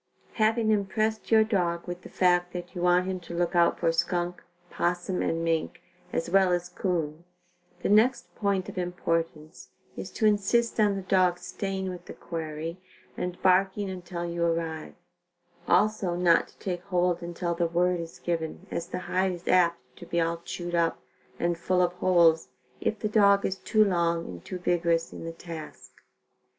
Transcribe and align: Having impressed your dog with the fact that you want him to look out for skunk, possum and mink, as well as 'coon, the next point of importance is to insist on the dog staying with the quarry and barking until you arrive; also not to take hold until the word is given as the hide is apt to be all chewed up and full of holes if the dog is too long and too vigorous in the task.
Having 0.33 0.71
impressed 0.71 1.29
your 1.29 1.43
dog 1.43 1.85
with 1.87 2.01
the 2.01 2.09
fact 2.09 2.53
that 2.53 2.73
you 2.73 2.81
want 2.81 3.05
him 3.05 3.19
to 3.19 3.35
look 3.37 3.55
out 3.55 3.79
for 3.79 3.91
skunk, 3.91 4.41
possum 4.71 5.21
and 5.21 5.43
mink, 5.43 5.79
as 6.11 6.27
well 6.27 6.51
as 6.51 6.69
'coon, 6.69 7.23
the 7.83 7.89
next 7.89 8.33
point 8.33 8.67
of 8.67 8.79
importance 8.79 9.69
is 9.95 10.09
to 10.09 10.25
insist 10.25 10.79
on 10.79 10.95
the 10.95 11.03
dog 11.03 11.37
staying 11.37 11.91
with 11.91 12.05
the 12.05 12.15
quarry 12.15 12.79
and 13.15 13.39
barking 13.43 13.91
until 13.91 14.25
you 14.25 14.43
arrive; 14.43 14.95
also 15.67 16.15
not 16.15 16.47
to 16.47 16.57
take 16.57 16.81
hold 16.85 17.21
until 17.21 17.53
the 17.53 17.67
word 17.67 17.99
is 17.99 18.17
given 18.17 18.65
as 18.71 18.87
the 18.87 18.97
hide 19.01 19.31
is 19.33 19.47
apt 19.47 19.77
to 19.97 20.07
be 20.07 20.19
all 20.19 20.37
chewed 20.37 20.73
up 20.73 20.99
and 21.39 21.59
full 21.59 21.83
of 21.83 21.93
holes 21.93 22.47
if 22.79 22.97
the 22.97 23.07
dog 23.07 23.45
is 23.45 23.57
too 23.57 23.85
long 23.85 24.25
and 24.25 24.45
too 24.45 24.57
vigorous 24.57 25.13
in 25.13 25.25
the 25.25 25.31
task. 25.31 25.91